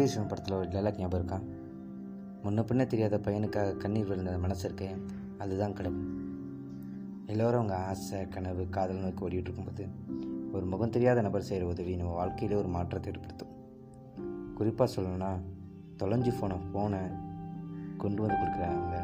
[0.00, 1.40] கம்பீர் படத்தில் ஒரு டைலாக் ஞாபகம் இருக்கா?
[2.44, 5.00] முன்ன பின்ன தெரியாத பையனுக்காக கண்ணீர் விழுந்த மனசு இருக்கே
[5.38, 6.04] அதுதான் கடவுள்.
[7.26, 9.86] எல்லோரும் அவங்க ஆசை கனவு காதல் நோக்கி ஓடிட்டு இருக்கும்போது
[10.52, 13.48] ஒரு முகம் தெரியாத நபர் செய்கிற உதவி நம்ம வாழ்க்கையிலே ஒரு மாற்றத்தை ஏற்படுத்தும்.
[14.54, 15.40] குறிப்பாக சொல்லணும்னா
[15.98, 17.00] தொலைஞ்சு போன ஃபோனை
[17.96, 19.02] கொண்டு வந்து கொடுக்குறாங்க.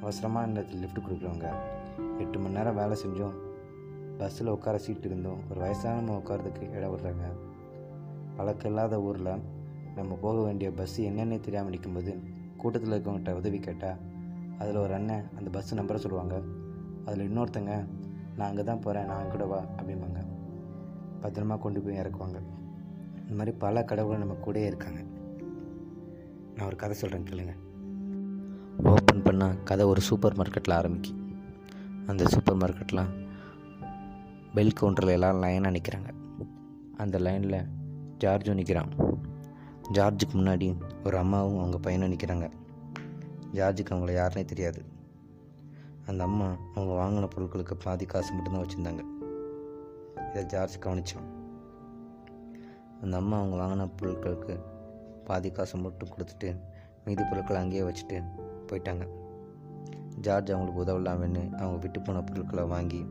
[0.00, 1.52] அவசரமாக நேரத்தில் லிஃப்ட் கொடுக்குறவங்க.
[2.18, 3.34] எட்டு மணி நேரம் வேலை செஞ்சோம்.
[4.18, 5.38] பஸ்ஸில் உட்கார சீட்டு இருந்தோம்.
[5.50, 7.24] ஒரு வயசானவங்க உட்காரதுக்கு இடம் விடுறாங்க.
[8.36, 9.58] பழக்கம் இல்லாத ஊரில்
[9.96, 12.12] நம்ம போக வேண்டிய பஸ் என்னென்னே தெரியாமல் நிற்கும்போது
[12.56, 13.98] கூட்டத்தில் இருக்கவங்ககிட்ட உதவி கேட்டால்
[14.58, 16.42] அதில் ஒரு அண்ணன் அந்த பஸ் நம்பரை சொல்லுவாங்க.
[17.04, 17.74] அதில் இன்னொருத்தங்க
[18.36, 20.20] நான் அங்கே தான் போகிறேன் நான் கூட வா அப்படிம்பாங்க.
[21.22, 22.38] பத்திரமா கொண்டு போய் இறக்குவாங்க.
[23.22, 25.00] இந்த மாதிரி பல கடவுள் நம்ம கூடயே இருக்காங்க.
[26.54, 27.54] நான் ஒரு கதை சொல்கிறேன் கேளுங்க.
[28.92, 31.12] ஓப்பன் பண்ணால் கதை ஒரு சூப்பர் மார்க்கெட்டில் ஆரம்பிக்கு.
[32.06, 33.04] அந்த சூப்பர் மார்க்கெட்டில்
[34.54, 36.10] பெல் கவுண்டரில் எல்லாம் லைனாக நிற்கிறாங்க
[36.96, 37.60] அந்த லைனில்
[38.18, 39.09] ஜார்ஜும் நிற்கிறான்
[39.92, 42.50] ஜார்ஜுக்கு முன்னாடி ஒரு அம்மாவும் அவங்க பையனும் நிற்கிறாங்க
[43.52, 44.84] ஜார்ஜுக்கு அவங்கள யாருனே தெரியாது.
[46.06, 49.02] அந்த அம்மா அவங்க வாங்கின பொருட்களுக்கு பாதி காசு மட்டும்தான் வச்சுருந்தாங்க.
[50.30, 51.28] இதை ஜார்ஜ் கவனித்தான்
[53.02, 54.60] அந்த அம்மா அவங்க வாங்கின பொருட்களுக்கு
[55.24, 56.56] பாதி காசு மட்டும் கொடுத்துட்டு
[57.04, 58.22] மீதி பொருட்களை அங்கேயே வச்சுட்டு
[58.66, 59.08] போயிட்டாங்க.
[60.20, 63.06] ஜார்ஜ் அவங்களுக்கு உதவலாமன்னு அவங்க விட்டு போன பொருட்களை வாங்கி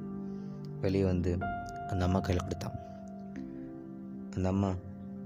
[0.81, 1.37] வெளியே வந்து
[1.89, 2.75] அந்த அம்மா கையில் கொடுத்தான்.
[4.35, 4.73] அந்த அம்மா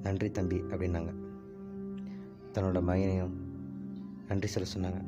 [0.04, 1.22] நன்றி தம்பி அப்படின்னாங்க.
[2.54, 3.34] தன்னோட மகனையும்
[4.28, 5.02] நன்றி சொல்ல சொன்னாங்க.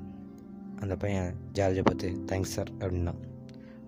[0.81, 3.13] அந்த பையன் ஜார்ஜை பார்த்து தேங்க்ஸ் சார் அப்படின்னா.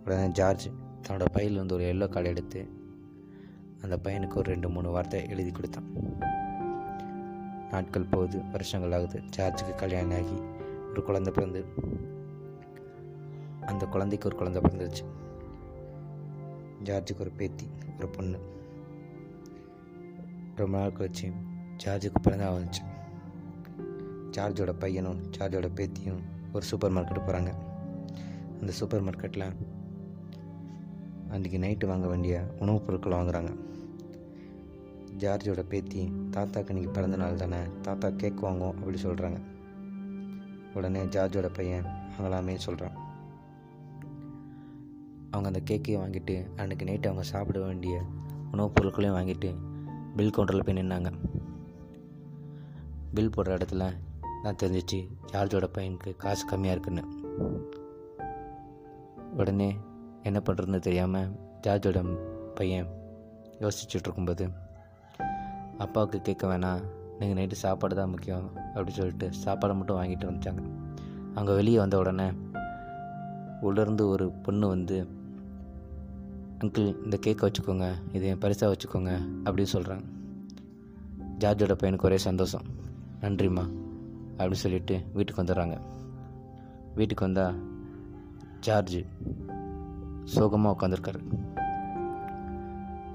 [0.05, 0.69] உடனே ஜார்ஜ்
[1.07, 2.69] தன்னோட பையில் வந்து ஒரு எல்லோ கார்டு எடுத்து
[3.81, 5.89] அந்த பையனுக்கு ஒரு ரெண்டு மூணு வார்த்தை எழுதி கொடுத்தான்.
[7.71, 9.21] நாட்கள் போகுது வருஷங்கள் ஆகுது.
[9.37, 10.37] ஜார்ஜுக்கு கல்யாணம் ஆகி
[10.89, 11.65] ஒரு குழந்தை பிறந்து
[13.65, 15.05] அந்த குழந்தைக்கு ஒரு குழந்தை பிறந்துருச்சு.
[16.83, 18.37] ஜார்ஜுக்கு ஒரு பேத்தி ஒரு பொண்ணு.
[20.55, 21.33] ரொம்ப நாள் கழிச்சு
[21.83, 22.86] ஜார்ஜுக்கு பிறந்தா வந்துச்சு.
[24.37, 26.19] சார்ஜோட பையனும் சார்ஜோட பேத்தியும்
[26.53, 27.53] ஒரு சூப்பர் மார்க்கெட் போகிறாங்க
[28.59, 29.55] அந்த சூப்பர் மார்க்கெட்டில்
[31.29, 33.55] அன்றைக்கி நைட்டு வாங்க வேண்டிய உணவுப் பொருட்களை வாங்குறாங்க.
[35.17, 39.41] ஜார்ஜோட பேத்தி தாத்தாக்கு இன்றைக்கி பிறந்த நாள் தானே தாத்தா கேக் வாங்கும் அப்படி சொல்கிறாங்க
[40.73, 41.85] உடனே ஜார்ஜோட பையன்
[42.19, 42.95] வாங்கலாமே சொல்கிறான்
[45.31, 48.01] அவங்க அந்த கேக்கையும் வாங்கிட்டு அன்றைக்கி நைட்டு அவங்க சாப்பிட வேண்டிய
[48.51, 49.55] உணவுப் பொருட்களையும் வாங்கிட்டு
[50.15, 51.11] பில் கவுண்டரில் போய் நின்னாங்க.
[53.13, 53.93] பில் போடுற இடத்துல
[54.43, 54.99] தான் தெரிஞ்சிச்சு
[55.31, 57.03] ஜார்ஜோட பையனுக்கு காசு கம்மியாக இருக்குன்னு.
[59.41, 59.69] உடனே
[60.23, 61.33] என்ன பண்ணுறதுன்னு தெரியாமல்
[61.65, 61.99] ஜார்ஜோட
[62.59, 62.87] பையன்
[63.63, 64.45] யோசிச்சுட்டு இருக்கும்போது
[65.85, 66.81] அப்பாவுக்கு கேட்க வேணாம்.
[67.19, 70.63] நீங்கள் நைட்டு சாப்பாடு தான் முக்கியம் அப்படின்னு சொல்லிட்டு சாப்பாடை மட்டும் வாங்கிட்டு வந்துட்டாங்க.
[71.35, 72.27] அங்கே வெளியே வந்த உடனே
[73.61, 74.97] உள்ளேருந்து ஒரு பொண்ணு வந்து
[76.61, 77.87] அங்கிள் இந்த கேக்கை வச்சுக்கோங்க.
[78.13, 79.11] இதை என் பரிசாக வச்சுக்கோங்க
[79.45, 80.05] அப்படின்னு சொல்கிறாங்க
[81.43, 82.65] ஜார்ஜோட பையனுக்கு ஒரே சந்தோஷம்.
[83.21, 83.65] நன்றிம்மா.
[84.37, 85.81] அப்படின்னு சொல்லிட்டு வீட்டுக்கு வந்துடுறாங்க.
[86.95, 87.57] வீட்டுக்கு வந்தால்
[88.59, 89.05] ஜார்ஜ்
[90.23, 91.21] சோகமாக உட்காந்துருக்காரு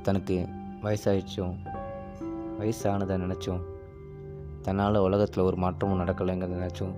[0.02, 0.48] தனக்கு
[0.82, 1.54] வயசாயிடுச்சும்
[2.58, 3.62] வயசானதை நினச்சும்
[4.62, 6.94] தன்னால் உலகத்தில் ஒரு மாற்றமும் நடக்கலைங்கிறத நினச்சும்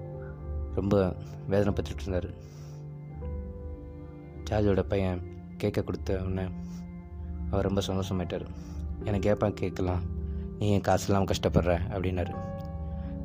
[0.75, 1.15] ரொம்ப
[1.51, 2.29] வேதனைப்பட்டுட்டு இருந்தார்.
[4.51, 5.21] ஜார்ஜோட பையன்
[5.57, 6.45] கேட்க கொடுத்த உடனே
[7.51, 8.47] அவர் ரொம்ப சந்தோஷமாயிட்டார்.
[9.05, 10.03] எனக்கு கேட்பான் கேட்கலாம்
[10.59, 12.34] நீ என் காசு இல்லாமல் கஷ்டப்படுற அப்படின்னாரு.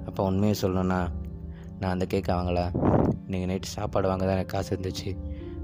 [0.09, 0.99] அப்போ உண்மையை சொல்லணுன்னா
[1.79, 2.65] நான் அந்த கேக்கை வாங்கலை.
[3.31, 5.09] நீங்கள் நைட்டு சாப்பாடு வாங்க தான் எனக்கு காசு இருந்துச்சு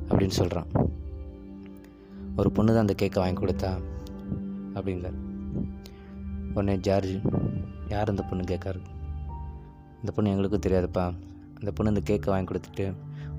[0.10, 0.70] அப்படின்னு சொல்கிறான்
[2.40, 3.72] ஒரு பொண்ணு தான் அந்த கேக்கை வாங்கி கொடுத்தா
[4.78, 5.20] அப்படிங்கிறார்
[6.56, 7.14] உடனே ஜார்ஜ்
[7.94, 8.80] யார் அந்த பொண்ணு கேட்காரு?
[10.00, 11.06] இந்த பொண்ணு எங்களுக்கும் தெரியாதுப்பா.
[11.60, 12.86] அந்த பொண்ணு இந்த கேக்கை வாங்கி கொடுத்துட்டு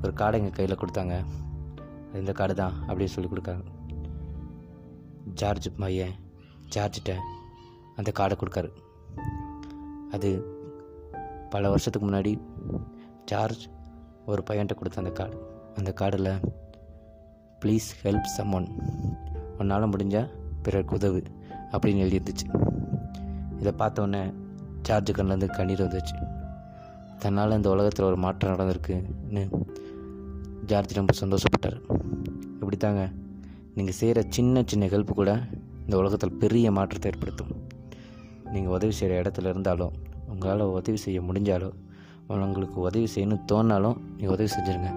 [0.02, 1.14] ஒரு கார்டை எங்கள் கையில் கொடுத்தாங்க.
[2.08, 3.64] அது இந்த கார்டு தான் அப்படின்னு சொல்லி கொடுக்காங்க.
[5.40, 6.14] ஜார்ஜ் மையன்
[6.74, 7.14] ஜார்ஜிட்ட
[7.96, 8.70] அந்த கார்டை கொடுக்காரு.
[10.16, 10.30] அது
[11.50, 12.40] பல வருஷத்துக்கு முன்னாடி
[13.24, 13.68] ஜார்ஜ்
[14.26, 15.36] ஒரு பையன்கிட்ட கொடுத்த அந்த கார்டு.
[15.76, 16.48] அந்த கார்டில்
[17.64, 18.68] ப்ளீஸ் ஹெல்ப் சம் ஒன்
[19.58, 20.30] உன்னால் முடிஞ்சால்
[20.62, 21.22] பிறருக்கு உதவு
[21.72, 22.46] அப்படின்னு எழுதியிருந்துச்சு.
[23.60, 24.34] இதை பார்த்தோன்னே
[24.82, 26.16] ஜார்ஜ் கண்ணிலேருந்து கண்ணீர் வந்துச்சு.
[27.18, 29.44] தன்னால் இந்த உலகத்தில் ஒரு மாற்றம் நடந்திருக்குன்னு
[30.66, 31.80] ஜார்ஜ் ரொம்ப சந்தோஷப்பட்டார்.
[32.52, 33.10] இப்படி தாங்க
[33.74, 35.40] நீங்கள் செய்கிற சின்ன சின்ன ஹெல்ப் கூட
[35.84, 37.54] இந்த உலகத்தில் பெரிய மாற்றத்தை ஏற்படுத்தும்.
[38.52, 39.92] நீங்கள் உதவி செய்கிற இடத்துல இருந்தாலும்
[40.36, 41.68] உங்களால் உதவி செய்ய முடிஞ்சாலோ
[42.28, 44.90] உங்களுக்கு உதவி செய்யணும்னு தோணாலும் நீங்கள் உதவி செஞ்சுருங்க.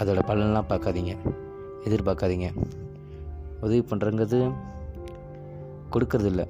[0.00, 1.12] அதோட பலன்லாம் பார்க்காதீங்க.
[1.84, 2.48] எதிர்பார்க்காதீங்க.
[3.60, 4.38] உதவி பண்ணுறங்கிறது
[5.92, 6.46] கொடுக்கறது இல்லை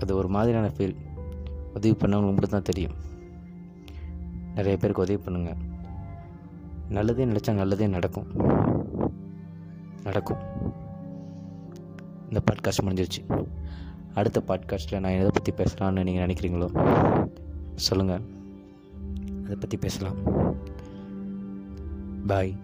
[0.00, 0.94] அது ஒரு மாதிரியான ஃபீல்
[1.74, 2.96] உதவி பண்ணவங்களுக்கு மட்டும் தான் தெரியும்.
[4.54, 5.62] நிறைய பேருக்கு உதவி பண்ணுங்கள்
[6.88, 8.26] நல்லதே நினச்சா நல்லதே நடக்கும்.
[10.02, 10.42] நடக்கும்.
[12.28, 13.22] இந்த பாட்காஸ்ட் முடிஞ்சிருச்சு.
[14.14, 16.68] அடுத்த பாட்காஸ்ட்டில் நான் எதை பற்றி பேசலாம்னு நீங்கள் நினைக்கிறீங்களோ?
[17.74, 18.20] சொல்லுங்கள்
[19.44, 20.16] அதை பற்றி பேசலாம்.
[22.26, 22.56] பாய்